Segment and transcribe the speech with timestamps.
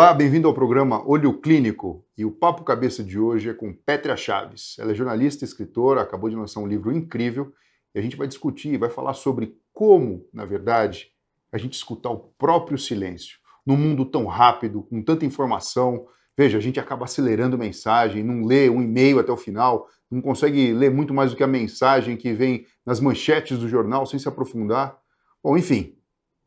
[0.00, 2.02] Olá, bem-vindo ao programa Olho Clínico.
[2.16, 4.74] E o papo cabeça de hoje é com Pétria Chaves.
[4.78, 7.52] Ela é jornalista escritora, acabou de lançar um livro incrível
[7.94, 11.08] e a gente vai discutir, vai falar sobre como, na verdade,
[11.52, 13.36] a gente escutar o próprio silêncio.
[13.66, 18.70] Num mundo tão rápido, com tanta informação, veja, a gente acaba acelerando mensagem, não lê
[18.70, 22.32] um e-mail até o final, não consegue ler muito mais do que a mensagem que
[22.32, 24.96] vem nas manchetes do jornal sem se aprofundar.
[25.44, 25.94] Bom, enfim,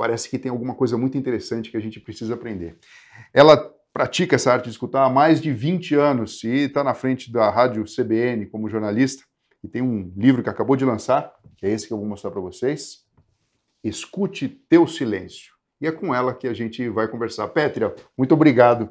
[0.04, 2.76] parece que tem alguma coisa muito interessante que a gente precisa aprender.
[3.34, 7.32] Ela pratica essa arte de escutar há mais de 20 anos e está na frente
[7.32, 9.24] da rádio CBN como jornalista
[9.64, 12.32] e tem um livro que acabou de lançar, que é esse que eu vou mostrar
[12.32, 13.06] para vocês.
[13.82, 15.54] Escute Teu Silêncio.
[15.80, 17.48] E é com ela que a gente vai conversar.
[17.48, 18.90] Pétria, muito obrigado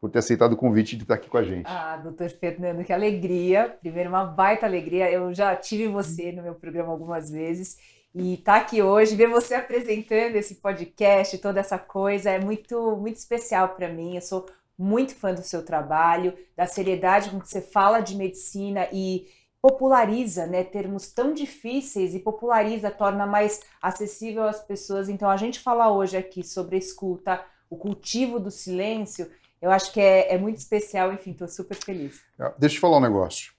[0.00, 1.66] por ter aceitado o convite de estar aqui com a gente.
[1.66, 3.76] Ah, doutor Fernando, que alegria.
[3.80, 5.08] Primeiro, uma baita alegria.
[5.08, 9.28] Eu já tive você no meu programa algumas vezes e estar tá aqui hoje, ver
[9.28, 14.16] você apresentando esse podcast, toda essa coisa, é muito, muito especial para mim.
[14.16, 14.46] Eu sou
[14.78, 19.26] muito fã do seu trabalho, da seriedade com que você fala de medicina e
[19.62, 25.08] populariza né, termos tão difíceis e populariza, torna mais acessível às pessoas.
[25.08, 29.92] Então, a gente falar hoje aqui sobre a escuta, o cultivo do silêncio, eu acho
[29.92, 31.12] que é, é muito especial.
[31.12, 32.20] Enfim, estou super feliz.
[32.58, 33.52] Deixa eu te falar um negócio.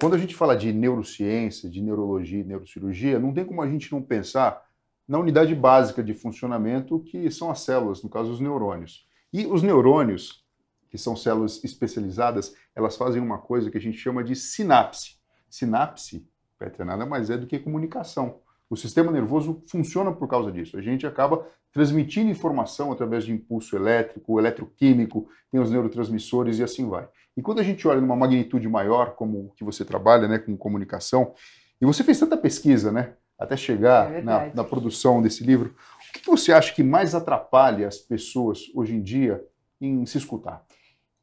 [0.00, 3.90] Quando a gente fala de neurociência, de neurologia, de neurocirurgia, não tem como a gente
[3.90, 4.62] não pensar
[5.08, 9.08] na unidade básica de funcionamento que são as células, no caso os neurônios.
[9.32, 10.44] E os neurônios,
[10.88, 15.16] que são células especializadas, elas fazem uma coisa que a gente chama de sinapse.
[15.50, 16.24] Sinapse,
[16.56, 18.38] Petra, nada mais é do que comunicação.
[18.70, 20.76] O sistema nervoso funciona por causa disso.
[20.76, 26.88] A gente acaba transmitindo informação através de impulso elétrico, eletroquímico, tem os neurotransmissores e assim
[26.88, 27.08] vai.
[27.38, 31.34] E quando a gente olha numa magnitude maior, como que você trabalha, né, com comunicação,
[31.80, 35.72] e você fez tanta pesquisa, né, até chegar é na, na, produção desse livro,
[36.08, 39.40] o que, que você acha que mais atrapalha as pessoas hoje em dia
[39.80, 40.66] em se escutar?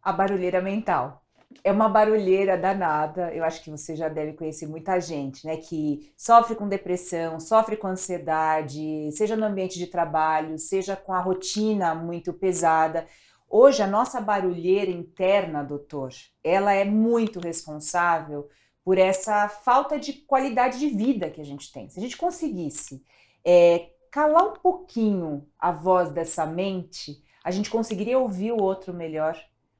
[0.02, 1.22] A barulheira mental
[1.66, 3.34] é uma barulheira danada.
[3.34, 7.76] Eu acho que você já deve conhecer muita gente, né, que sofre com depressão, sofre
[7.76, 13.06] com ansiedade, seja no ambiente de trabalho, seja com a rotina muito pesada.
[13.50, 16.12] Hoje a nossa barulheira interna, doutor,
[16.44, 18.50] ela é muito responsável
[18.84, 21.90] por essa falta de qualidade de vida que a gente tem.
[21.90, 23.04] Se a gente conseguisse
[23.44, 29.38] é, calar um pouquinho a voz dessa mente, a gente conseguiria ouvir o outro melhor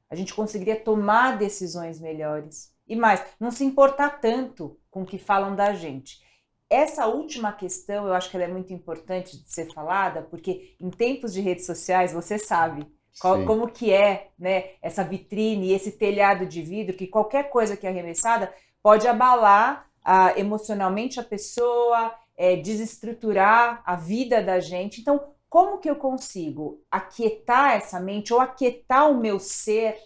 [0.08, 2.72] a gente conseguiria tomar decisões melhores.
[2.86, 6.24] E mais, não se importar tanto com o que falam da gente.
[6.70, 10.90] Essa última questão, eu acho que ela é muito importante de ser falada, porque em
[10.90, 12.86] tempos de redes sociais, você sabe
[13.20, 17.86] qual, como que é né, essa vitrine, esse telhado de vidro, que qualquer coisa que
[17.86, 25.00] é arremessada pode abalar ah, emocionalmente a pessoa, é, desestruturar a vida da gente.
[25.00, 29.96] Então, como que eu consigo aquietar essa mente ou aquietar o meu ser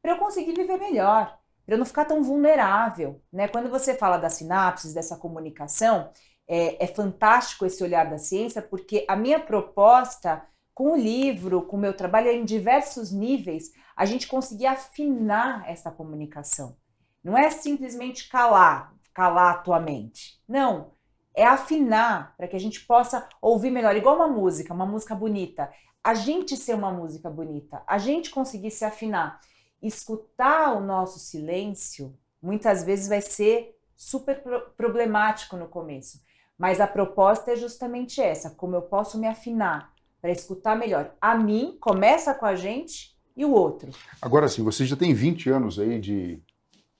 [0.00, 3.48] para eu conseguir viver melhor, para eu não ficar tão vulnerável, né?
[3.48, 6.10] Quando você fala das sinapses, dessa comunicação,
[6.48, 10.42] é, é fantástico esse olhar da ciência, porque a minha proposta
[10.80, 15.90] com o livro, com o meu trabalho, em diversos níveis, a gente conseguir afinar essa
[15.90, 16.74] comunicação.
[17.22, 20.42] Não é simplesmente calar, calar a tua mente.
[20.48, 20.92] Não,
[21.34, 25.70] é afinar para que a gente possa ouvir melhor, igual uma música, uma música bonita.
[26.02, 29.38] A gente ser uma música bonita, a gente conseguir se afinar,
[29.82, 34.42] escutar o nosso silêncio, muitas vezes vai ser super
[34.78, 36.22] problemático no começo.
[36.56, 41.14] Mas a proposta é justamente essa: como eu posso me afinar para escutar melhor.
[41.20, 43.90] A mim, começa com a gente e o outro.
[44.20, 46.42] Agora sim, você já tem 20 anos aí de,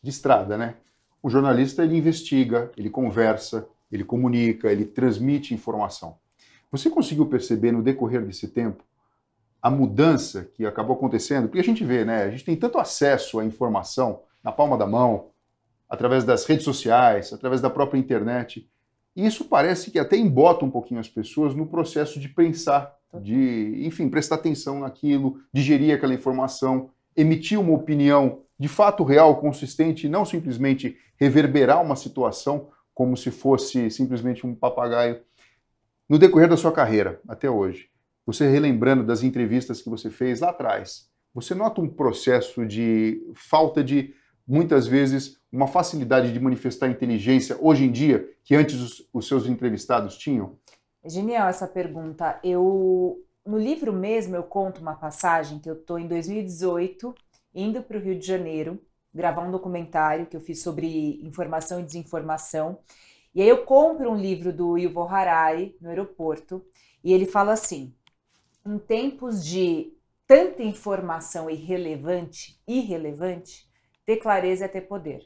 [0.03, 0.77] de estrada, né?
[1.23, 6.19] O jornalista ele investiga, ele conversa, ele comunica, ele transmite informação.
[6.71, 8.85] Você conseguiu perceber no decorrer desse tempo
[9.61, 11.49] a mudança que acabou acontecendo?
[11.49, 12.25] Porque a gente vê, né?
[12.25, 15.31] A gente tem tanto acesso à informação na palma da mão,
[15.89, 18.71] através das redes sociais, através da própria internet.
[19.15, 23.83] E isso parece que até embota um pouquinho as pessoas no processo de pensar, de,
[23.85, 30.25] enfim, prestar atenção naquilo, digerir aquela informação, emitir uma opinião de fato real, consistente, não
[30.25, 35.21] simplesmente reverberar uma situação como se fosse simplesmente um papagaio.
[36.09, 37.89] No decorrer da sua carreira, até hoje,
[38.27, 43.83] você relembrando das entrevistas que você fez lá atrás, você nota um processo de falta
[43.83, 44.15] de,
[44.47, 49.47] muitas vezes, uma facilidade de manifestar inteligência hoje em dia que antes os, os seus
[49.47, 50.59] entrevistados tinham?
[51.05, 52.39] Genial essa pergunta.
[52.45, 57.15] Eu no livro mesmo eu conto uma passagem que eu estou em 2018
[57.55, 58.81] indo para o Rio de Janeiro
[59.13, 62.79] gravar um documentário que eu fiz sobre informação e desinformação.
[63.35, 66.65] E aí eu compro um livro do Yuval Harari no aeroporto
[67.03, 67.95] e ele fala assim:
[68.65, 69.97] em tempos de
[70.27, 73.69] tanta informação irrelevante, irrelevante,
[74.05, 75.23] ter clareza é ter poder.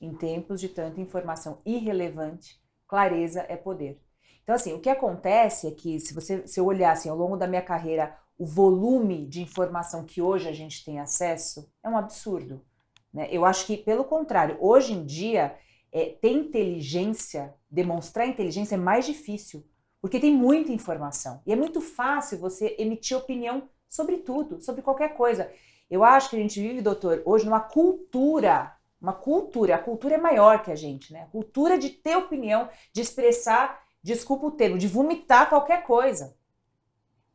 [0.00, 4.00] Em tempos de tanta informação irrelevante, clareza é poder.
[4.48, 7.36] Então, assim, o que acontece é que, se você se eu olhar assim, ao longo
[7.36, 11.98] da minha carreira, o volume de informação que hoje a gente tem acesso é um
[11.98, 12.64] absurdo.
[13.12, 13.28] Né?
[13.30, 15.54] Eu acho que, pelo contrário, hoje em dia,
[15.92, 19.66] é, ter inteligência, demonstrar inteligência é mais difícil,
[20.00, 21.42] porque tem muita informação.
[21.44, 25.52] E é muito fácil você emitir opinião sobre tudo, sobre qualquer coisa.
[25.90, 30.18] Eu acho que a gente vive, doutor, hoje numa cultura, uma cultura, a cultura é
[30.18, 31.28] maior que a gente, né?
[31.30, 36.34] Cultura de ter opinião, de expressar, desculpa o termo, de vomitar qualquer coisa.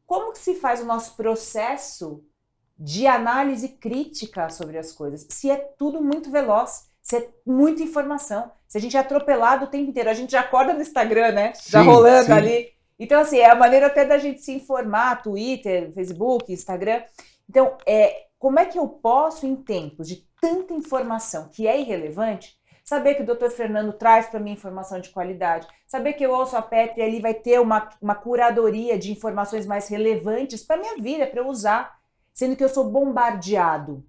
[0.05, 2.23] Como que se faz o nosso processo
[2.77, 5.27] de análise crítica sobre as coisas?
[5.29, 9.67] Se é tudo muito veloz, se é muita informação, se a gente é atropelado o
[9.67, 11.53] tempo inteiro, a gente já acorda no Instagram, né?
[11.67, 12.31] Já rolando sim.
[12.31, 12.73] ali.
[12.97, 17.03] Então, assim, é a maneira até da gente se informar, Twitter, Facebook, Instagram.
[17.49, 22.57] Então, é, como é que eu posso, em tempos de tanta informação que é irrelevante,
[22.83, 26.57] saber que o doutor Fernando traz para mim informação de qualidade, saber que eu ouço
[26.57, 30.97] a Petri e ali vai ter uma, uma curadoria de informações mais relevantes para minha
[30.97, 31.97] vida, para eu usar,
[32.33, 34.05] sendo que eu sou bombardeado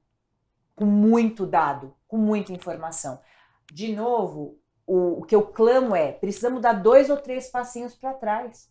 [0.75, 3.21] com muito dado, com muita informação.
[3.73, 8.15] De novo, o, o que eu clamo é: precisamos dar dois ou três passinhos para
[8.15, 8.69] trás.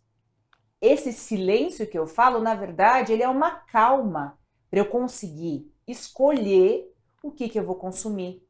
[0.81, 4.37] Esse silêncio que eu falo, na verdade, ele é uma calma
[4.69, 8.42] para eu conseguir escolher o que, que eu vou consumir,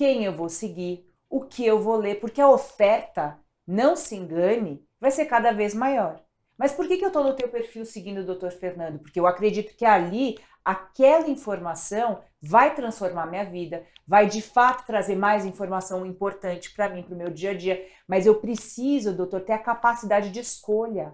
[0.00, 4.82] quem eu vou seguir, o que eu vou ler, porque a oferta, não se engane,
[4.98, 6.24] vai ser cada vez maior.
[6.56, 8.48] Mas por que, que eu estou no teu perfil seguindo o Dr.
[8.48, 8.98] Fernando?
[8.98, 15.16] Porque eu acredito que ali aquela informação vai transformar minha vida, vai de fato trazer
[15.16, 17.86] mais informação importante para mim, para o meu dia a dia.
[18.08, 21.12] Mas eu preciso, doutor, ter a capacidade de escolha.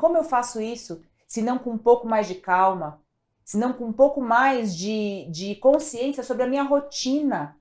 [0.00, 1.00] Como eu faço isso?
[1.28, 3.00] Se não com um pouco mais de calma,
[3.44, 7.56] se não com um pouco mais de, de consciência sobre a minha rotina.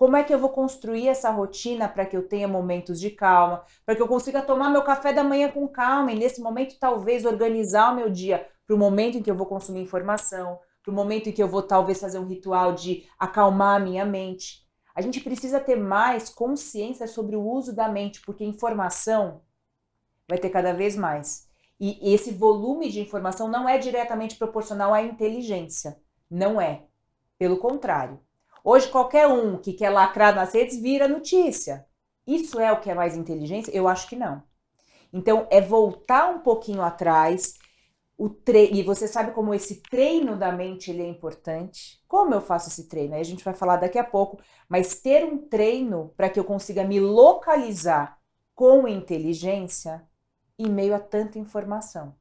[0.00, 3.62] Como é que eu vou construir essa rotina para que eu tenha momentos de calma,
[3.84, 7.26] para que eu consiga tomar meu café da manhã com calma e nesse momento talvez
[7.26, 10.94] organizar o meu dia para o momento em que eu vou consumir informação, para o
[10.94, 14.66] momento em que eu vou talvez fazer um ritual de acalmar a minha mente.
[14.94, 19.42] A gente precisa ter mais consciência sobre o uso da mente, porque informação
[20.26, 21.46] vai ter cada vez mais.
[21.78, 26.00] E esse volume de informação não é diretamente proporcional à inteligência.
[26.30, 26.86] Não é.
[27.38, 28.18] Pelo contrário.
[28.64, 31.86] Hoje, qualquer um que quer lacrar nas redes vira notícia.
[32.26, 33.70] Isso é o que é mais inteligência?
[33.72, 34.42] Eu acho que não.
[35.12, 37.54] Então, é voltar um pouquinho atrás.
[38.16, 38.70] O tre...
[38.72, 42.00] E você sabe como esse treino da mente ele é importante.
[42.06, 43.14] Como eu faço esse treino?
[43.14, 44.40] Aí a gente vai falar daqui a pouco.
[44.68, 48.18] Mas ter um treino para que eu consiga me localizar
[48.54, 50.06] com inteligência
[50.58, 52.14] em meio a tanta informação.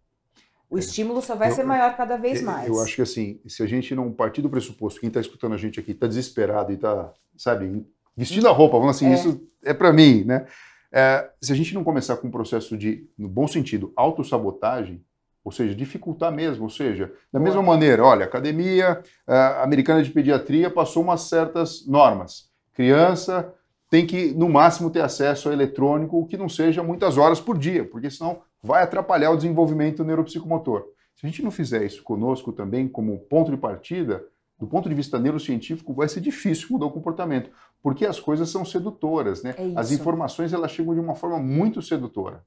[0.69, 0.79] O é.
[0.79, 2.67] estímulo só vai eu, ser maior cada vez mais.
[2.67, 5.57] Eu acho que assim, se a gente não partir do pressuposto, quem está escutando a
[5.57, 7.85] gente aqui está desesperado e está, sabe,
[8.15, 9.13] vestindo a roupa, falando assim, é.
[9.13, 10.45] isso é para mim, né?
[10.91, 15.03] É, se a gente não começar com um processo de, no bom sentido, autossabotagem,
[15.43, 20.11] ou seja, dificultar mesmo, ou seja, da mesma maneira, olha, a Academia a Americana de
[20.11, 22.49] Pediatria passou umas certas normas.
[22.73, 23.53] Criança
[23.89, 27.83] tem que, no máximo, ter acesso a eletrônico, que não seja muitas horas por dia,
[27.83, 30.85] porque senão vai atrapalhar o desenvolvimento neuropsicomotor.
[31.15, 34.23] Se a gente não fizer isso conosco também, como ponto de partida,
[34.57, 37.49] do ponto de vista neurocientífico, vai ser difícil mudar o comportamento,
[37.81, 39.55] porque as coisas são sedutoras, né?
[39.57, 42.43] É as informações elas chegam de uma forma muito sedutora.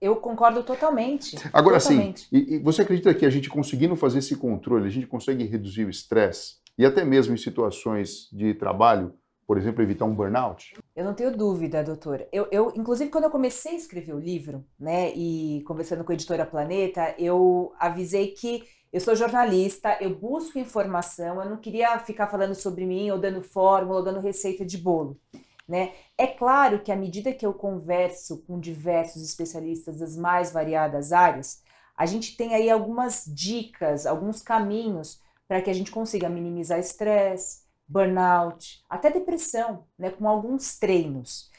[0.00, 1.36] Eu concordo totalmente.
[1.52, 5.06] Agora sim, e, e você acredita que a gente conseguindo fazer esse controle, a gente
[5.06, 9.14] consegue reduzir o estresse e até mesmo em situações de trabalho,
[9.46, 10.74] por exemplo, evitar um burnout?
[10.94, 12.26] Eu não tenho dúvida, doutor.
[12.32, 16.14] Eu, eu, inclusive, quando eu comecei a escrever o livro, né, e conversando com a
[16.14, 22.26] editora Planeta, eu avisei que eu sou jornalista, eu busco informação, eu não queria ficar
[22.28, 25.20] falando sobre mim, ou dando fórmula, ou dando receita de bolo.
[25.68, 25.92] Né?
[26.16, 31.62] É claro que à medida que eu converso com diversos especialistas das mais variadas áreas,
[31.96, 37.65] a gente tem aí algumas dicas, alguns caminhos para que a gente consiga minimizar estresse,
[37.88, 41.50] burnout, até depressão, né, com alguns treinos.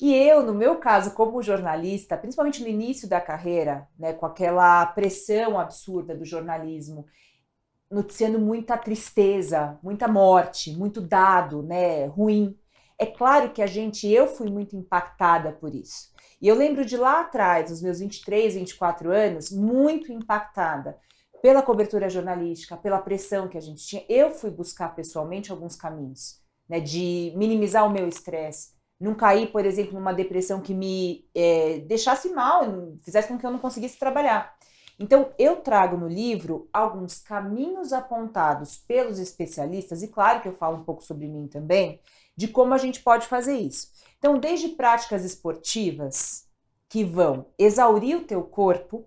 [0.00, 4.84] E eu, no meu caso, como jornalista, principalmente no início da carreira, né, com aquela
[4.86, 7.06] pressão absurda do jornalismo,
[7.90, 12.58] noticiando muita tristeza, muita morte, muito dado, né, ruim.
[12.98, 16.12] É claro que a gente, eu fui muito impactada por isso.
[16.40, 20.98] E eu lembro de lá atrás, os meus 23, 24 anos, muito impactada
[21.44, 26.40] pela cobertura jornalística, pela pressão que a gente tinha, eu fui buscar pessoalmente alguns caminhos,
[26.66, 31.80] né, de minimizar o meu estresse, não cair, por exemplo, numa depressão que me é,
[31.80, 32.64] deixasse mal,
[33.04, 34.56] fizesse com que eu não conseguisse trabalhar.
[34.98, 40.78] Então, eu trago no livro alguns caminhos apontados pelos especialistas, e claro que eu falo
[40.78, 42.00] um pouco sobre mim também,
[42.34, 43.88] de como a gente pode fazer isso.
[44.16, 46.48] Então, desde práticas esportivas
[46.88, 49.06] que vão exaurir o teu corpo,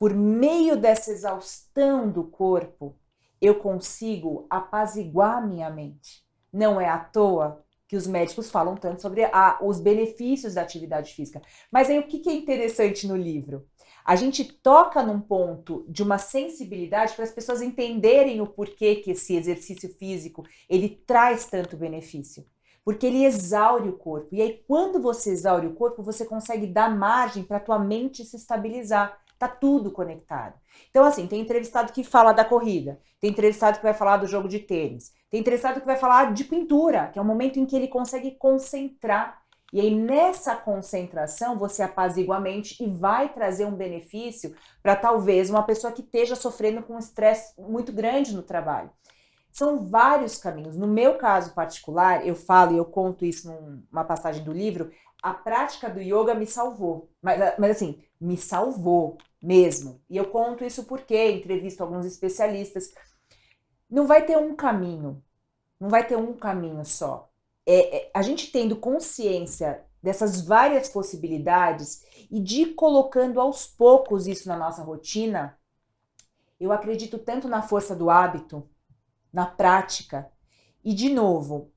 [0.00, 2.96] por meio dessa exaustão do corpo,
[3.38, 6.24] eu consigo apaziguar minha mente.
[6.50, 11.12] Não é à toa que os médicos falam tanto sobre a, os benefícios da atividade
[11.12, 11.42] física.
[11.70, 13.66] Mas aí o que, que é interessante no livro?
[14.02, 19.10] A gente toca num ponto de uma sensibilidade para as pessoas entenderem o porquê que
[19.10, 22.46] esse exercício físico ele traz tanto benefício.
[22.82, 24.34] Porque ele exaure o corpo.
[24.34, 28.24] E aí, quando você exaure o corpo, você consegue dar margem para a tua mente
[28.24, 29.20] se estabilizar.
[29.40, 30.52] Tá tudo conectado.
[30.90, 34.46] Então, assim, tem entrevistado que fala da corrida, tem entrevistado que vai falar do jogo
[34.46, 37.74] de tênis, tem entrevistado que vai falar de pintura, que é o momento em que
[37.74, 39.40] ele consegue concentrar.
[39.72, 45.48] E aí, nessa concentração, você apazigua a mente e vai trazer um benefício para talvez
[45.48, 48.90] uma pessoa que esteja sofrendo com um estresse muito grande no trabalho.
[49.50, 50.76] São vários caminhos.
[50.76, 54.90] No meu caso particular, eu falo e eu conto isso numa passagem do livro,
[55.22, 57.10] a prática do yoga me salvou.
[57.22, 60.00] Mas, mas assim, me salvou mesmo.
[60.08, 62.92] E eu conto isso porque entrevisto alguns especialistas.
[63.88, 65.22] Não vai ter um caminho,
[65.78, 67.30] não vai ter um caminho só.
[67.66, 74.48] É, é, a gente tendo consciência dessas várias possibilidades e de colocando aos poucos isso
[74.48, 75.58] na nossa rotina,
[76.58, 78.68] eu acredito tanto na força do hábito,
[79.32, 80.30] na prática.
[80.84, 81.72] E de novo,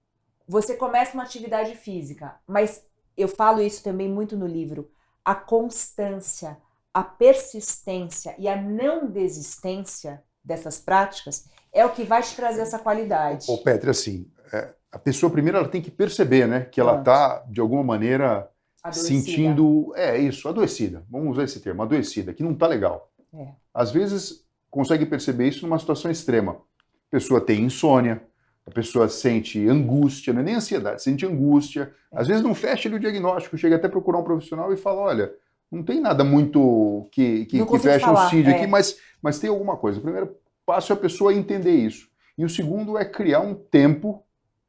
[0.48, 4.92] você começa uma atividade física, mas eu falo isso também muito no livro,
[5.24, 6.58] a constância,
[6.94, 12.78] a persistência e a não desistência dessas práticas é o que vai te trazer essa
[12.78, 13.48] qualidade.
[13.50, 17.44] Ô, Petri, assim, é, a pessoa primeiro ela tem que perceber, né, que ela está
[17.50, 18.48] de alguma maneira
[18.84, 19.08] adoecida.
[19.08, 21.04] sentindo, é isso, adoecida.
[21.10, 23.12] Vamos usar esse termo, adoecida, que não está legal.
[23.34, 23.48] É.
[23.74, 26.54] Às vezes consegue perceber isso numa situação extrema.
[26.54, 28.22] A pessoa tem insônia,
[28.68, 31.92] a pessoa sente angústia, não é nem ansiedade, sente angústia.
[32.12, 32.20] É.
[32.20, 35.34] Às vezes não fecha o diagnóstico, chega até procurar um profissional e fala, olha,
[35.74, 38.56] não tem nada muito que, que, que fecha falar, o CID é.
[38.56, 40.00] aqui, mas, mas tem alguma coisa.
[40.00, 42.08] O primeiro passo é a pessoa entender isso.
[42.38, 44.24] E o segundo é criar um tempo,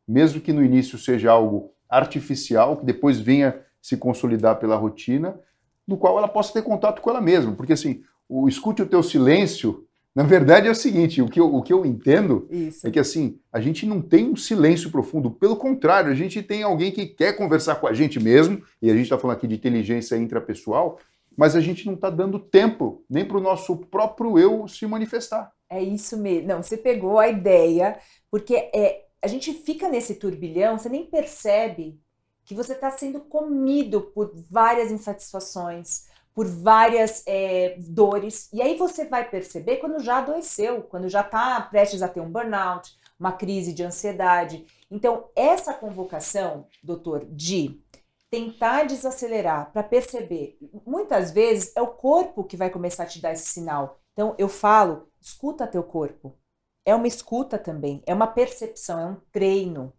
[0.06, 5.38] mesmo que no início seja algo artificial, que depois venha se consolidar pela rotina,
[5.86, 7.52] do qual ela possa ter contato com ela mesma.
[7.52, 9.83] Porque assim, o escute o teu silêncio
[10.14, 12.86] na verdade é o seguinte, o que eu, o que eu entendo Isso.
[12.86, 16.62] é que assim, a gente não tem um silêncio profundo, pelo contrário, a gente tem
[16.62, 19.56] alguém que quer conversar com a gente mesmo, e a gente está falando aqui de
[19.56, 21.00] inteligência intrapessoal,
[21.36, 25.50] mas a gente não está dando tempo nem para o nosso próprio eu se manifestar.
[25.68, 26.46] É isso mesmo.
[26.46, 27.98] Não, você pegou a ideia,
[28.30, 31.98] porque é, a gente fica nesse turbilhão, você nem percebe
[32.44, 38.48] que você está sendo comido por várias insatisfações, por várias é, dores.
[38.52, 42.30] E aí você vai perceber quando já adoeceu, quando já está prestes a ter um
[42.30, 44.66] burnout, uma crise de ansiedade.
[44.90, 47.80] Então, essa convocação, doutor, de
[48.28, 53.32] tentar desacelerar para perceber, muitas vezes é o corpo que vai começar a te dar
[53.32, 54.00] esse sinal.
[54.12, 56.36] Então, eu falo, escuta teu corpo.
[56.84, 59.92] É uma escuta também, é uma percepção, é um treino.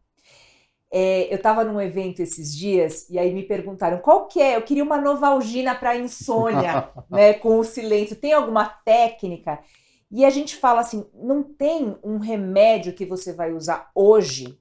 [0.97, 4.55] É, eu estava num evento esses dias e aí me perguntaram qual que é.
[4.55, 7.33] Eu queria uma novalgina para insônia, né?
[7.33, 8.15] Com o silêncio.
[8.15, 9.59] Tem alguma técnica?
[10.09, 14.57] E a gente fala assim: não tem um remédio que você vai usar hoje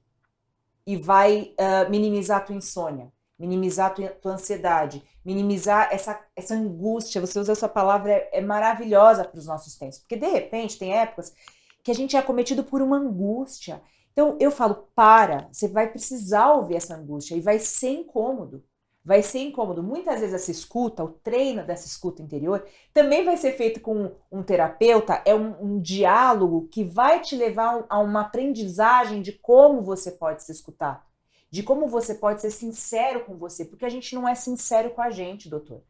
[0.85, 6.53] e vai uh, minimizar a tua insônia, minimizar a tua, tua, ansiedade, minimizar essa, essa
[6.53, 7.21] angústia.
[7.21, 10.97] Você usa essa palavra, é, é maravilhosa para os nossos tempos, porque de repente tem
[10.97, 11.33] épocas
[11.81, 13.81] que a gente é acometido por uma angústia
[14.15, 18.63] então eu falo, para, você vai precisar ouvir essa angústia e vai ser incômodo.
[19.03, 19.83] Vai ser incômodo.
[19.83, 24.41] Muitas vezes essa escuta, o treino dessa escuta interior, também vai ser feito com um
[24.41, 30.11] terapeuta, é um, um diálogo que vai te levar a uma aprendizagem de como você
[30.11, 31.05] pode se escutar,
[31.51, 35.01] de como você pode ser sincero com você, porque a gente não é sincero com
[35.01, 35.83] a gente, doutor.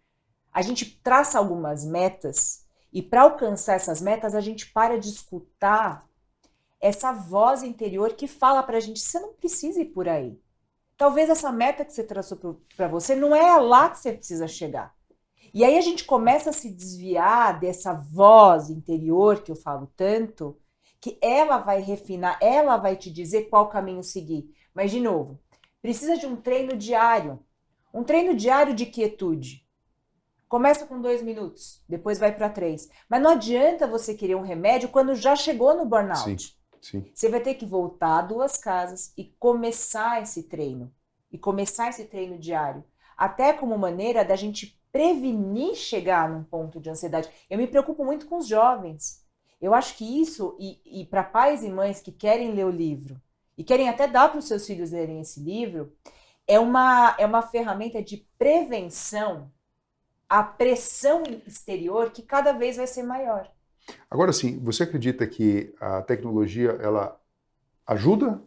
[0.52, 6.10] A gente traça algumas metas e para alcançar essas metas a gente para de escutar
[6.80, 10.40] essa voz interior que fala pra gente: você não precisa ir por aí.
[10.98, 14.96] Talvez essa meta que você traçou para você não é lá que você precisa chegar.
[15.54, 20.58] E aí a gente começa a se desviar dessa voz interior que eu falo tanto,
[21.00, 24.50] que ela vai refinar, ela vai te dizer qual caminho seguir.
[24.74, 25.40] Mas, de novo,
[25.82, 27.40] precisa de um treino diário.
[27.94, 29.66] Um treino diário de quietude.
[30.48, 32.90] Começa com dois minutos, depois vai para três.
[33.10, 36.42] Mas não adianta você querer um remédio quando já chegou no burnout.
[36.42, 36.56] Sim.
[37.14, 40.94] Você vai ter que voltar duas casas e começar esse treino.
[41.32, 42.84] E começar esse treino diário.
[43.18, 47.30] Até como maneira da gente prevenir chegar num ponto de ansiedade.
[47.50, 49.26] Eu me preocupo muito com os jovens.
[49.62, 53.20] Eu acho que isso, e, e para pais e mães que querem ler o livro,
[53.58, 55.94] e querem até dar para os seus filhos lerem esse livro,
[56.48, 59.52] é uma, é uma ferramenta de prevenção
[60.30, 63.52] à pressão exterior que cada vez vai ser maior.
[64.10, 67.20] Agora sim, você acredita que a tecnologia ela
[67.86, 68.42] ajuda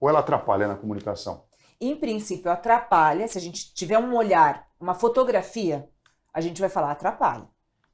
[0.00, 1.44] ou ela atrapalha na comunicação?
[1.80, 3.26] Em princípio, atrapalha.
[3.26, 5.88] Se a gente tiver um olhar, uma fotografia,
[6.32, 7.48] a gente vai falar atrapalha.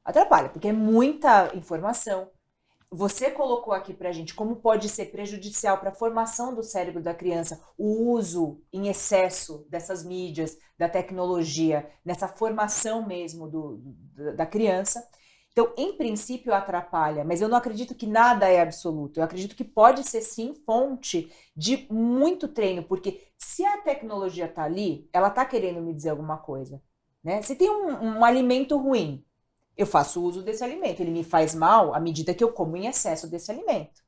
[0.04, 2.30] Atrapalha, porque é muita informação,
[2.90, 7.02] você colocou aqui para a gente como pode ser prejudicial para a formação do cérebro
[7.02, 13.83] da criança o uso em excesso dessas mídias, da tecnologia, nessa formação mesmo do,
[14.35, 15.07] da criança.
[15.59, 19.19] Então, em princípio, atrapalha, mas eu não acredito que nada é absoluto.
[19.19, 24.62] Eu acredito que pode ser sim fonte de muito treino, porque se a tecnologia está
[24.62, 26.81] ali, ela está querendo me dizer alguma coisa.
[27.25, 27.43] Né?
[27.43, 29.27] Se tem um, um alimento ruim,
[29.77, 31.00] eu faço uso desse alimento.
[31.00, 34.00] Ele me faz mal à medida que eu como em excesso desse alimento.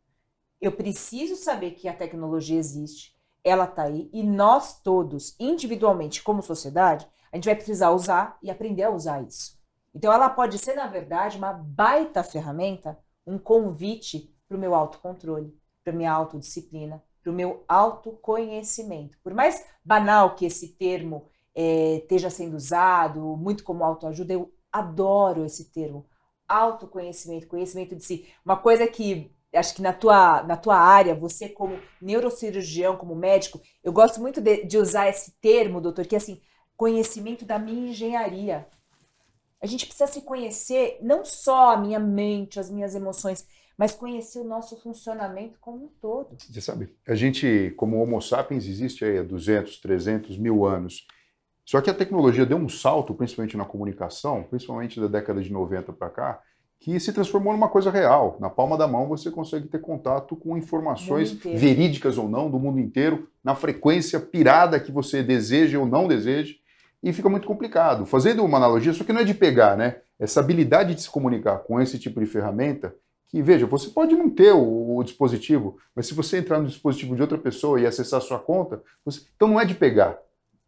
[0.61, 6.43] Eu preciso saber que a tecnologia existe, ela está aí, e nós todos, individualmente, como
[6.43, 9.60] sociedade, a gente vai precisar usar e aprender a usar isso.
[9.95, 15.57] Então, ela pode ser, na verdade, uma baita ferramenta, um convite para o meu autocontrole,
[15.85, 19.19] para minha autodisciplina, para o meu autoconhecimento.
[19.23, 25.45] Por mais banal que esse termo é, esteja sendo usado, muito como autoajuda, eu adoro
[25.45, 26.07] esse termo.
[26.49, 28.29] Autoconhecimento, conhecimento de si.
[28.45, 33.61] Uma coisa que acho que na tua, na tua área, você como neurocirurgião, como médico,
[33.83, 36.41] eu gosto muito de, de usar esse termo, doutor, que é assim,
[36.77, 38.67] conhecimento da minha engenharia.
[39.63, 43.47] A gente precisa se conhecer, não só a minha mente, as minhas emoções,
[43.77, 46.37] mas conhecer o nosso funcionamento como um todo.
[46.39, 51.07] Você sabe, a gente, como Homo sapiens, existe aí há 200, 300 mil anos.
[51.65, 55.93] Só que a tecnologia deu um salto, principalmente na comunicação, principalmente da década de 90
[55.93, 56.43] para cá,
[56.81, 58.39] que se transformou numa coisa real.
[58.41, 62.81] Na palma da mão você consegue ter contato com informações verídicas ou não do mundo
[62.81, 66.55] inteiro, na frequência pirada que você deseja ou não deseja,
[67.03, 68.05] e fica muito complicado.
[68.05, 69.97] Fazendo uma analogia, só que não é de pegar, né?
[70.19, 72.95] Essa habilidade de se comunicar com esse tipo de ferramenta,
[73.29, 77.15] que veja, você pode não ter o, o dispositivo, mas se você entrar no dispositivo
[77.15, 79.23] de outra pessoa e acessar a sua conta, você...
[79.35, 80.19] então não é de pegar.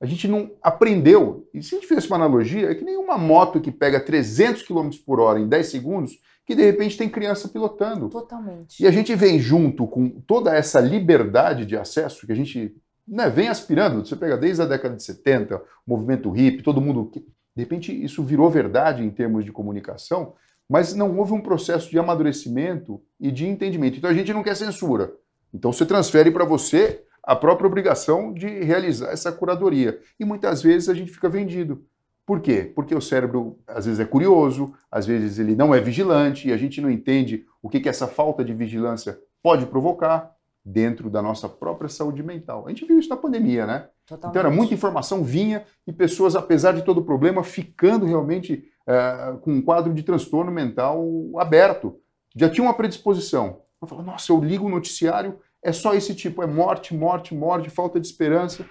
[0.00, 1.48] A gente não aprendeu.
[1.52, 4.62] E se a gente fizesse uma analogia, é que nem uma moto que pega 300
[4.62, 8.08] km por hora em 10 segundos, que de repente tem criança pilotando.
[8.08, 8.82] Totalmente.
[8.82, 12.74] E a gente vem junto com toda essa liberdade de acesso que a gente
[13.12, 14.04] né, vem aspirando.
[14.04, 17.10] Você pega desde a década de 70, o movimento hippie, todo mundo.
[17.54, 20.34] De repente isso virou verdade em termos de comunicação,
[20.66, 23.98] mas não houve um processo de amadurecimento e de entendimento.
[23.98, 25.12] Então a gente não quer censura.
[25.52, 30.00] Então você transfere para você a própria obrigação de realizar essa curadoria.
[30.18, 31.84] E muitas vezes a gente fica vendido.
[32.24, 32.72] Por quê?
[32.74, 36.56] Porque o cérebro às vezes é curioso, às vezes ele não é vigilante e a
[36.56, 41.48] gente não entende o que, que essa falta de vigilância pode provocar dentro da nossa
[41.48, 42.66] própria saúde mental.
[42.66, 43.88] A gente viu isso na pandemia, né?
[44.06, 44.30] Totalmente.
[44.30, 49.36] Então era muita informação vinha e pessoas, apesar de todo o problema, ficando realmente é,
[49.40, 51.04] com um quadro de transtorno mental
[51.36, 51.98] aberto.
[52.34, 53.60] Já tinha uma predisposição.
[53.80, 57.70] Eu falo, nossa, eu ligo o noticiário é só esse tipo, é morte, morte, morte,
[57.70, 58.66] falta de esperança.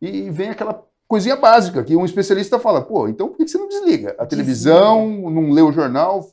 [0.00, 3.68] E vem aquela coisinha básica que um especialista fala, pô, então por que você não
[3.68, 4.14] desliga?
[4.18, 5.30] A televisão, desliga.
[5.30, 6.30] não lê o jornal.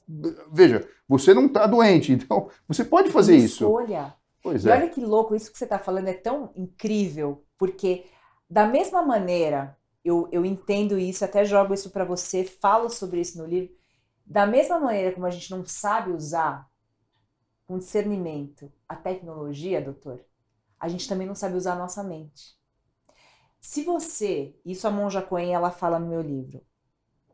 [0.52, 3.64] Veja, você não está doente, então você pode fazer isso.
[3.64, 4.14] Escolha.
[4.44, 4.74] Pois e é.
[4.74, 8.06] olha que louco, isso que você está falando é tão incrível, porque
[8.50, 13.38] da mesma maneira, eu, eu entendo isso, até jogo isso para você, falo sobre isso
[13.38, 13.74] no livro,
[14.26, 16.70] da mesma maneira como a gente não sabe usar
[17.66, 20.24] com discernimento a tecnologia, doutor,
[20.78, 22.58] a gente também não sabe usar a nossa mente.
[23.62, 26.62] Se você, isso a Monja Coen ela fala no meu livro,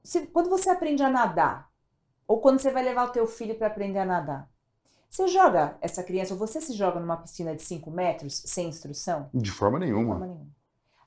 [0.04, 1.70] se, quando você aprende a nadar,
[2.28, 4.50] ou quando você vai levar o teu filho para aprender a nadar,
[5.10, 9.30] você joga essa criança, ou você se joga numa piscina de 5 metros sem instrução?
[9.34, 10.14] De forma nenhuma.
[10.14, 10.60] De forma nenhuma.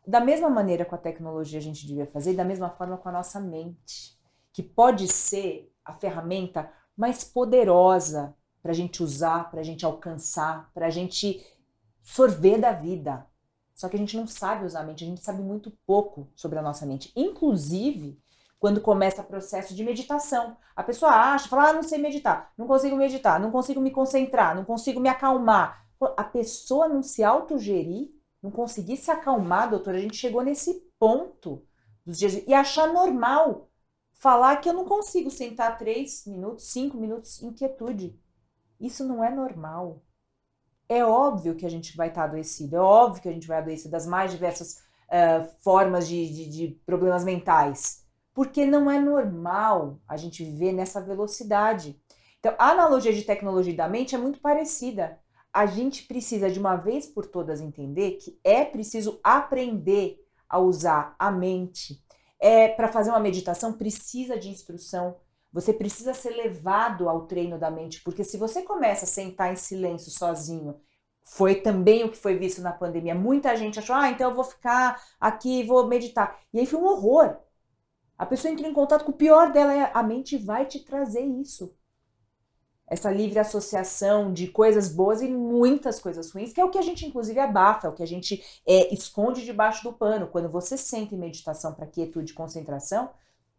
[0.07, 3.09] Da mesma maneira com a tecnologia a gente devia fazer, e da mesma forma com
[3.09, 4.19] a nossa mente,
[4.53, 10.71] que pode ser a ferramenta mais poderosa para a gente usar, para a gente alcançar,
[10.73, 11.45] para a gente
[12.03, 13.27] sorver da vida.
[13.75, 16.59] Só que a gente não sabe usar a mente, a gente sabe muito pouco sobre
[16.59, 17.13] a nossa mente.
[17.17, 18.22] Inclusive,
[18.63, 20.57] quando começa o processo de meditação.
[20.77, 24.55] A pessoa acha, fala, ah, não sei meditar, não consigo meditar, não consigo me concentrar,
[24.55, 25.85] não consigo me acalmar.
[26.17, 31.67] A pessoa não se autogerir, não conseguir se acalmar, doutora, a gente chegou nesse ponto
[32.07, 33.69] dos dias e achar normal
[34.13, 38.17] falar que eu não consigo sentar três minutos, cinco minutos em quietude.
[38.79, 40.05] Isso não é normal.
[40.89, 43.91] É óbvio que a gente vai estar adoecido, é óbvio que a gente vai adoecer
[43.91, 48.02] das mais diversas uh, formas de, de, de problemas mentais.
[48.35, 52.01] Porque não é normal a gente viver nessa velocidade.
[52.39, 55.19] Então, a analogia de tecnologia da mente é muito parecida.
[55.53, 60.19] A gente precisa, de uma vez por todas, entender que é preciso aprender
[60.49, 62.03] a usar a mente.
[62.41, 65.17] É, Para fazer uma meditação, precisa de instrução.
[65.53, 69.57] Você precisa ser levado ao treino da mente, porque se você começa a sentar em
[69.57, 70.81] silêncio sozinho,
[71.23, 73.15] foi também o que foi visto na pandemia.
[73.15, 76.39] Muita gente achou, ah, então eu vou ficar aqui, vou meditar.
[76.53, 77.37] E aí foi um horror.
[78.19, 81.25] A pessoa entra em contato com o pior dela, é a mente vai te trazer
[81.25, 81.75] isso
[82.93, 86.83] essa livre associação de coisas boas e muitas coisas ruins, que é o que a
[86.83, 90.27] gente inclusive abafa, é o que a gente é, esconde debaixo do pano.
[90.27, 93.09] Quando você sente meditação para quietude e concentração,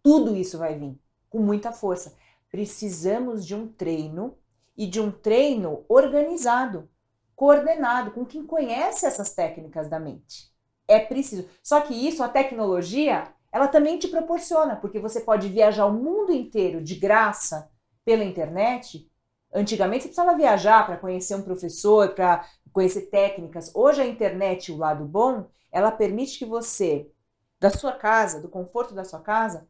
[0.04, 1.00] tudo isso vai vir
[1.32, 2.16] com muita força.
[2.52, 4.38] Precisamos de um treino
[4.78, 6.88] e de um treino organizado,
[7.36, 10.54] coordenado, com quem conhece essas técnicas da mente.
[10.88, 11.50] É preciso.
[11.64, 16.34] Só que isso, a tecnologia, ela também te proporciona, porque você pode viajar o mundo
[16.34, 17.70] inteiro de graça
[18.04, 19.10] pela internet
[19.54, 23.72] Antigamente você precisava viajar para conhecer um professor, para conhecer técnicas.
[23.76, 27.12] Hoje a internet, o lado bom, ela permite que você,
[27.60, 29.68] da sua casa, do conforto da sua casa,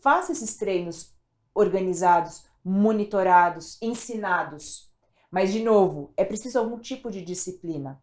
[0.00, 1.14] faça esses treinos
[1.54, 4.90] organizados, monitorados, ensinados.
[5.30, 8.02] Mas, de novo, é preciso algum tipo de disciplina,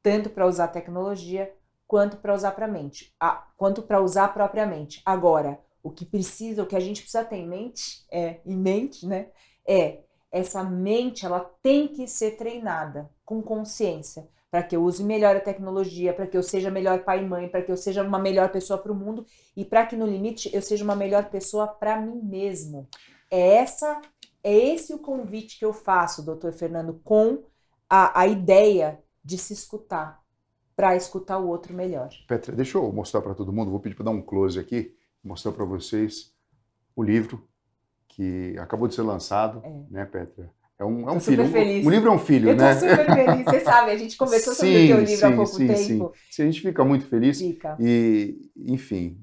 [0.00, 1.52] tanto para usar tecnologia
[1.88, 5.02] quanto para usar para mente, ah, quanto para usar propriamente.
[5.04, 9.06] Agora, o que precisa, o que a gente precisa ter em mente, é, em mente,
[9.06, 9.28] né,
[9.66, 15.36] é essa mente ela tem que ser treinada com consciência para que eu use melhor
[15.36, 18.18] a tecnologia, para que eu seja melhor pai e mãe, para que eu seja uma
[18.18, 21.66] melhor pessoa para o mundo e para que no limite eu seja uma melhor pessoa
[21.66, 22.86] para mim mesmo.
[23.30, 24.00] É essa
[24.42, 27.42] é esse o convite que eu faço, doutor Fernando, com
[27.88, 30.22] a, a ideia de se escutar,
[30.78, 32.08] para escutar o outro melhor.
[32.28, 35.50] Petra, deixa eu mostrar para todo mundo, vou pedir para dar um close aqui, mostrar
[35.50, 36.32] para vocês
[36.94, 37.42] o livro
[38.06, 39.82] que acabou de ser lançado, é.
[39.90, 40.48] né, Petra?
[40.78, 41.42] É um, é um filho.
[41.42, 42.70] Um, um, livro é um filho, eu né?
[42.70, 45.32] Eu super feliz, você sabe, a gente conversou sim, sobre o teu livro sim, há
[45.32, 46.12] pouco sim, tempo.
[46.30, 47.40] Sim, a gente fica muito feliz.
[47.40, 47.76] Fica.
[47.80, 49.18] E, enfim,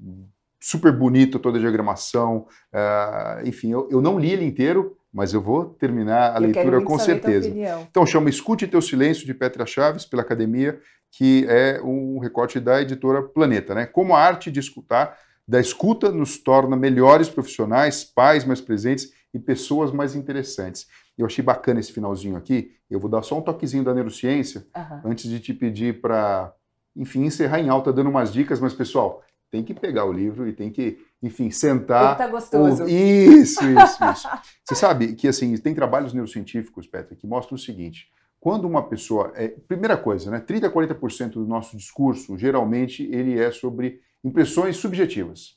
[0.60, 2.46] super bonito toda a diagramação.
[2.70, 6.82] Uh, enfim, eu, eu não li ele inteiro, mas eu vou terminar a eu leitura
[6.82, 7.48] com certeza.
[7.90, 10.78] Então chama Escute Teu Silêncio, de Petra Chaves, pela Academia,
[11.10, 13.86] que é um recorte da editora Planeta, né?
[13.86, 15.16] Como a arte de escutar
[15.48, 20.86] da escuta nos torna melhores profissionais, pais mais presentes e pessoas mais interessantes.
[21.16, 22.72] Eu achei bacana esse finalzinho aqui.
[22.90, 25.12] Eu vou dar só um toquezinho da neurociência uhum.
[25.12, 26.52] antes de te pedir para,
[26.94, 30.52] enfim, encerrar em alta dando umas dicas, mas pessoal, tem que pegar o livro e
[30.52, 32.16] tem que, enfim, sentar.
[32.16, 32.82] Tá gostoso.
[32.82, 32.88] Ou...
[32.88, 34.28] Isso, isso, isso.
[34.64, 39.32] Você sabe que assim, tem trabalhos neurocientíficos, Petra, que mostram o seguinte: quando uma pessoa.
[39.34, 40.40] É, primeira coisa, né?
[40.40, 45.56] 30 a 40% do nosso discurso, geralmente, ele é sobre impressões subjetivas.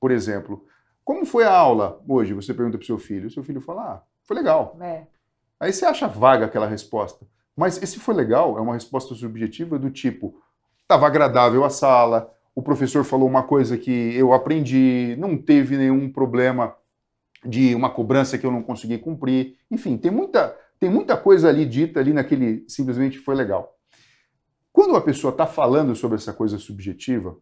[0.00, 0.66] Por exemplo,
[1.04, 2.34] como foi a aula hoje?
[2.34, 4.76] Você pergunta para o seu filho, seu filho fala, ah, foi legal.
[4.80, 5.06] É.
[5.58, 7.26] Aí você acha vaga aquela resposta.
[7.56, 10.34] Mas esse foi legal é uma resposta subjetiva do tipo,
[10.80, 16.10] estava agradável a sala, o professor falou uma coisa que eu aprendi, não teve nenhum
[16.10, 16.74] problema
[17.44, 19.56] de uma cobrança que eu não consegui cumprir.
[19.70, 23.76] Enfim, tem muita, tem muita coisa ali dita ali naquele simplesmente foi legal.
[24.72, 27.36] Quando uma pessoa está falando sobre essa coisa subjetiva,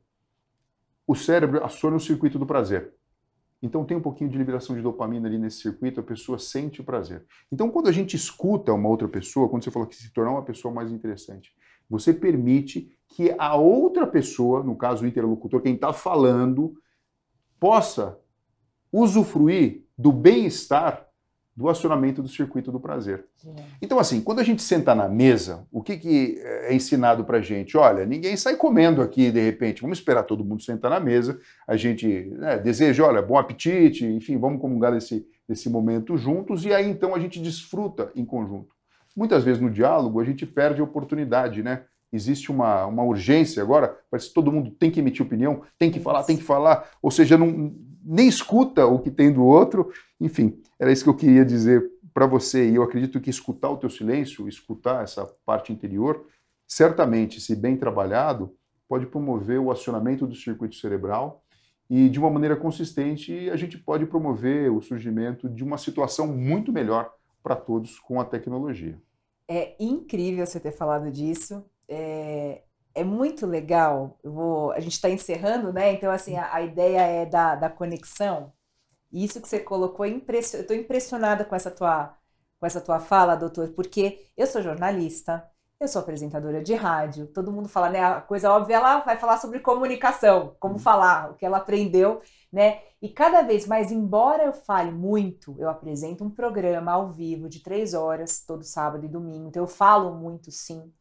[1.06, 2.94] o cérebro aciona o circuito do prazer.
[3.62, 6.84] Então tem um pouquinho de liberação de dopamina ali nesse circuito, a pessoa sente o
[6.84, 7.26] prazer.
[7.52, 10.44] Então quando a gente escuta uma outra pessoa, quando você falou que se tornar uma
[10.44, 11.52] pessoa mais interessante,
[11.88, 16.74] você permite que a outra pessoa, no caso o interlocutor, quem está falando,
[17.58, 18.18] possa
[18.92, 21.06] usufruir do bem-estar
[21.54, 23.26] do acionamento do circuito do prazer.
[23.82, 27.76] Então, assim, quando a gente senta na mesa, o que, que é ensinado pra gente?
[27.76, 31.76] Olha, ninguém sai comendo aqui de repente, vamos esperar todo mundo sentar na mesa, a
[31.76, 32.06] gente
[32.38, 37.14] né, deseja, olha, bom apetite, enfim, vamos comungar desse, desse momento juntos, e aí então
[37.14, 38.74] a gente desfruta em conjunto.
[39.14, 41.84] Muitas vezes no diálogo a gente perde a oportunidade, né?
[42.12, 46.00] Existe uma, uma urgência agora, parece que todo mundo tem que emitir opinião, tem que
[46.00, 47.72] falar, tem que falar, ou seja, não,
[48.04, 49.92] nem escuta o que tem do outro.
[50.20, 52.68] Enfim, era isso que eu queria dizer para você.
[52.68, 56.26] E eu acredito que escutar o teu silêncio, escutar essa parte interior,
[56.66, 58.54] certamente, se bem trabalhado,
[58.88, 61.44] pode promover o acionamento do circuito cerebral
[61.88, 66.72] e, de uma maneira consistente, a gente pode promover o surgimento de uma situação muito
[66.72, 68.98] melhor para todos com a tecnologia.
[69.48, 71.64] É incrível você ter falado disso.
[71.90, 72.62] É,
[72.94, 74.18] é muito legal.
[74.24, 75.92] Vou, a gente está encerrando, né?
[75.92, 78.52] Então, assim, a, a, ideia é da, da conexão.
[79.12, 82.16] E isso que você colocou, é eu estou impressionada com essa, tua,
[82.60, 85.48] com essa tua fala, doutor, porque eu sou jornalista,
[85.80, 87.26] Eu sou apresentadora de rádio.
[87.28, 88.00] Todo mundo fala, né?
[88.04, 90.80] A coisa óbvia, ela vai falar sobre comunicação, como uhum.
[90.80, 92.22] falar, o que ela aprendeu,
[92.52, 92.82] né?
[93.02, 97.60] E cada vez mais, embora eu fale muito, eu apresento um programa ao vivo de
[97.62, 99.48] três horas, todo sábado e domingo.
[99.48, 100.92] Então eu falo muito, sim.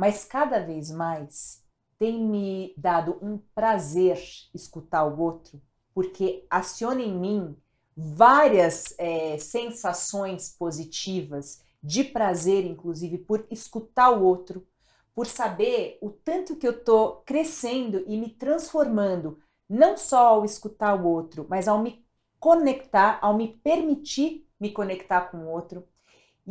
[0.00, 1.62] Mas cada vez mais
[1.98, 4.18] tem me dado um prazer
[4.54, 5.60] escutar o outro,
[5.92, 7.54] porque aciona em mim
[7.94, 14.66] várias é, sensações positivas, de prazer, inclusive, por escutar o outro,
[15.14, 20.94] por saber o tanto que eu estou crescendo e me transformando, não só ao escutar
[20.94, 22.02] o outro, mas ao me
[22.38, 25.86] conectar, ao me permitir me conectar com o outro.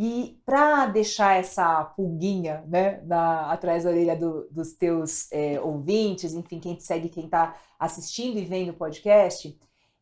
[0.02, 6.34] E para deixar essa pulguinha né, na, atrás da orelha do, dos teus é, ouvintes,
[6.34, 9.60] enfim, quem te segue, quem está assistindo e vendo o podcast,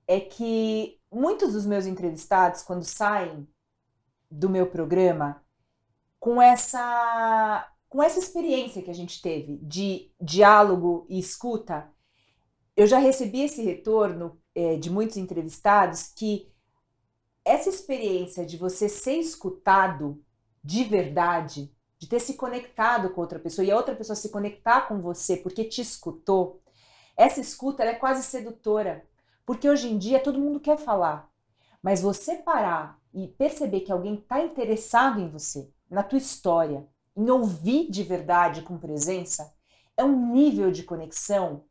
[0.07, 3.47] é que muitos dos meus entrevistados, quando saem
[4.29, 5.43] do meu programa,
[6.19, 11.91] com essa, com essa experiência que a gente teve de diálogo e escuta,
[12.75, 16.51] eu já recebi esse retorno é, de muitos entrevistados que
[17.47, 20.21] essa experiência de você ser escutado
[20.63, 24.81] de verdade, de ter se conectado com outra pessoa e a outra pessoa se conectar
[24.81, 26.61] com você porque te escutou,
[27.15, 29.05] essa escuta é quase sedutora.
[29.45, 31.31] Porque hoje em dia todo mundo quer falar,
[31.81, 37.29] mas você parar e perceber que alguém está interessado em você, na tua história, em
[37.29, 39.53] ouvir de verdade com presença,
[39.95, 41.63] é um nível de conexão.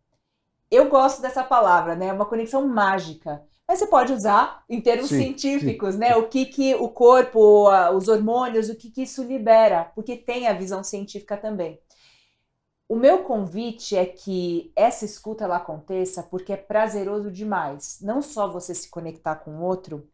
[0.70, 2.06] Eu gosto dessa palavra, né?
[2.06, 3.46] É uma conexão mágica.
[3.68, 6.00] Mas você pode usar em termos sim, científicos, sim.
[6.00, 6.16] né?
[6.16, 10.52] O que, que o corpo, os hormônios, o que, que isso libera, porque tem a
[10.52, 11.80] visão científica também.
[12.88, 17.98] O meu convite é que essa escuta ela aconteça porque é prazeroso demais.
[18.00, 20.08] Não só você se conectar com o outro,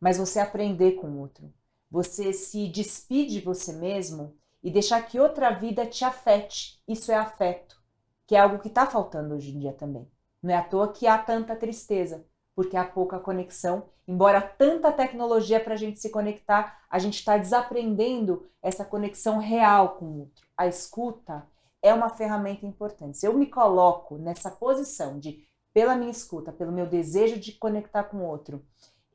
[0.00, 1.52] mas você aprender com o outro.
[1.90, 6.80] Você se despedir de você mesmo e deixar que outra vida te afete.
[6.86, 7.82] Isso é afeto,
[8.24, 10.08] que é algo que está faltando hoje em dia também.
[10.40, 13.84] Não é à toa que há tanta tristeza, porque há pouca conexão.
[14.06, 19.96] Embora tanta tecnologia para a gente se conectar, a gente está desaprendendo essa conexão real
[19.96, 20.46] com o outro.
[20.56, 21.46] A escuta
[21.80, 23.18] é uma ferramenta importante.
[23.18, 28.04] Se eu me coloco nessa posição de, pela minha escuta, pelo meu desejo de conectar
[28.04, 28.64] com o outro,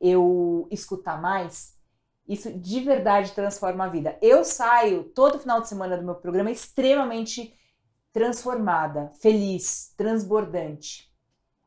[0.00, 1.76] eu escutar mais,
[2.26, 4.18] isso de verdade transforma a vida.
[4.20, 7.54] Eu saio todo final de semana do meu programa extremamente
[8.12, 11.10] transformada, feliz, transbordante.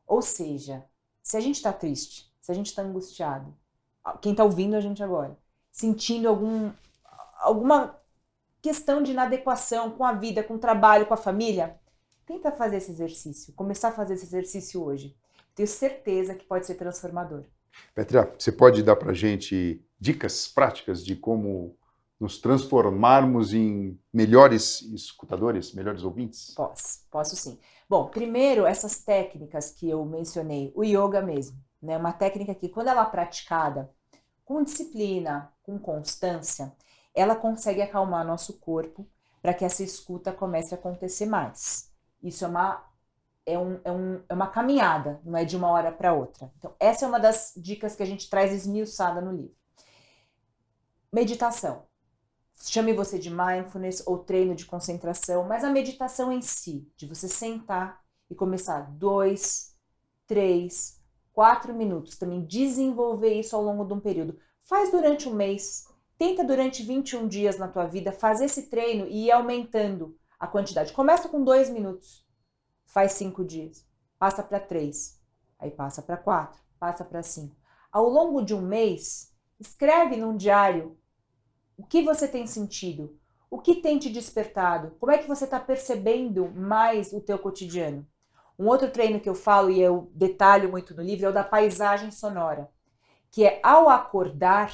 [0.06, 0.84] Ou seja,
[1.22, 3.54] se a gente está triste, se a gente está angustiado,
[4.20, 5.38] quem está ouvindo a gente agora,
[5.70, 6.70] sentindo algum,
[7.38, 7.96] alguma
[8.60, 11.78] questão de inadequação com a vida, com o trabalho, com a família,
[12.26, 15.16] tenta fazer esse exercício, começar a fazer esse exercício hoje.
[15.54, 17.44] Tenho certeza que pode ser transformador.
[17.94, 21.76] Petra, você pode dar para gente dicas práticas de como
[22.22, 26.54] nos transformarmos em melhores escutadores, melhores ouvintes?
[26.54, 27.58] Posso, posso sim.
[27.88, 31.98] Bom, primeiro essas técnicas que eu mencionei, o yoga mesmo, né?
[31.98, 33.90] Uma técnica que quando ela é praticada
[34.44, 36.72] com disciplina, com constância,
[37.12, 39.04] ela consegue acalmar nosso corpo
[39.42, 41.90] para que essa escuta comece a acontecer mais.
[42.22, 42.84] Isso é uma,
[43.44, 46.52] é, um, é, um, é uma caminhada, não é de uma hora para outra.
[46.56, 49.56] Então, essa é uma das dicas que a gente traz esmiuçada no livro.
[51.12, 51.90] Meditação.
[52.70, 57.28] Chame você de mindfulness ou treino de concentração, mas a meditação em si, de você
[57.28, 59.76] sentar e começar dois,
[60.26, 61.00] três,
[61.32, 64.38] quatro minutos, também desenvolver isso ao longo de um período.
[64.62, 65.86] Faz durante um mês,
[66.22, 70.92] Tenta durante 21 dias na tua vida fazer esse treino e ir aumentando a quantidade.
[70.92, 72.24] Começa com dois minutos,
[72.86, 73.84] faz cinco dias,
[74.20, 75.20] passa para três,
[75.58, 77.56] aí passa para quatro, passa para cinco.
[77.90, 80.96] Ao longo de um mês, escreve num diário
[81.76, 83.18] o que você tem sentido,
[83.50, 88.06] o que tem te despertado, como é que você está percebendo mais o teu cotidiano.
[88.58, 91.44] Um outro treino que eu falo e eu detalho muito no livro é o da
[91.44, 92.70] paisagem sonora,
[93.30, 94.72] que é ao acordar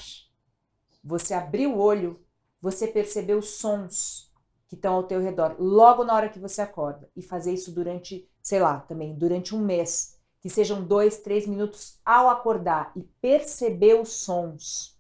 [1.02, 2.20] você abrir o olho,
[2.61, 4.28] você perceber os sons
[4.68, 7.08] que estão ao teu redor, logo na hora que você acorda.
[7.16, 10.18] E fazer isso durante, sei lá, também durante um mês.
[10.40, 14.97] Que sejam dois, três minutos ao acordar e perceber os sons.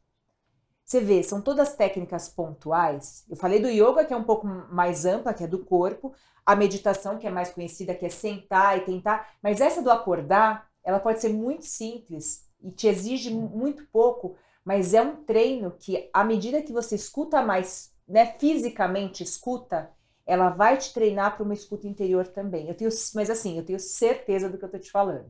[0.88, 3.22] Você vê, são todas técnicas pontuais.
[3.28, 6.14] Eu falei do yoga, que é um pouco mais ampla, que é do corpo,
[6.46, 10.66] a meditação, que é mais conhecida, que é sentar e tentar, mas essa do acordar,
[10.82, 16.08] ela pode ser muito simples e te exige muito pouco, mas é um treino que,
[16.10, 19.90] à medida que você escuta mais, né, fisicamente escuta,
[20.24, 22.66] ela vai te treinar para uma escuta interior também.
[22.66, 25.28] Eu tenho, mas assim, eu tenho certeza do que eu estou te falando.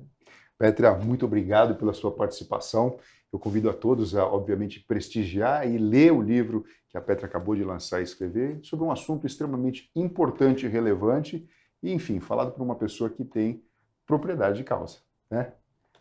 [0.57, 2.99] Petra, muito obrigado pela sua participação.
[3.33, 7.55] Eu convido a todos a, obviamente, prestigiar e ler o livro que a Petra acabou
[7.55, 11.47] de lançar e escrever sobre um assunto extremamente importante e relevante
[11.83, 13.63] e, enfim, falado por uma pessoa que tem
[14.07, 14.99] propriedade de causa.
[15.31, 15.53] Né?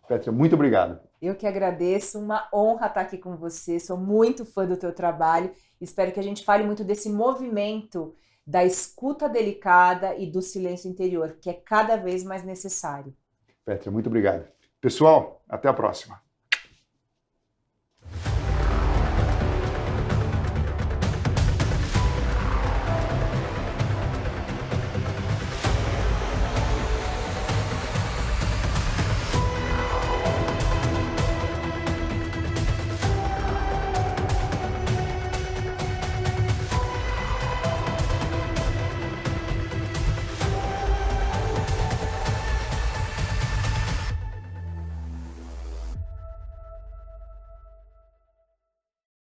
[0.07, 0.99] Petra, muito obrigado.
[1.21, 5.51] Eu que agradeço, uma honra estar aqui com você, sou muito fã do teu trabalho,
[5.81, 11.35] espero que a gente fale muito desse movimento da escuta delicada e do silêncio interior,
[11.41, 13.13] que é cada vez mais necessário.
[13.65, 14.47] Petra, muito obrigado.
[14.79, 16.21] Pessoal, até a próxima.